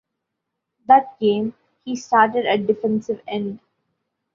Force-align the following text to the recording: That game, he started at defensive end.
That 0.87 1.19
game, 1.19 1.53
he 1.85 1.95
started 1.95 2.47
at 2.47 2.65
defensive 2.65 3.21
end. 3.27 3.59